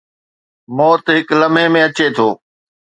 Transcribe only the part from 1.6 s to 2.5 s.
۾ اچي ٿو.